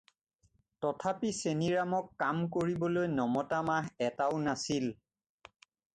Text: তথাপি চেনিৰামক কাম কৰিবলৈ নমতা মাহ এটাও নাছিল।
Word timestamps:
তথাপি 0.85 1.33
চেনিৰামক 1.41 2.09
কাম 2.23 2.41
কৰিবলৈ 2.57 3.11
নমতা 3.19 3.61
মাহ 3.71 3.93
এটাও 4.11 4.41
নাছিল। 4.49 4.93